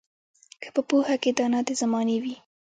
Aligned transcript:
که 0.61 0.69
په 0.75 0.81
پوهه 0.89 1.15
کې 1.23 1.31
دانا 1.37 1.59
د 1.67 1.69
زمانې 1.81 2.17
وي 2.23 2.35